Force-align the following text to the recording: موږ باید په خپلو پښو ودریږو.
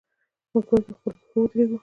موږ 0.51 0.63
باید 0.69 0.83
په 0.87 0.93
خپلو 0.97 1.17
پښو 1.23 1.37
ودریږو. 1.41 1.77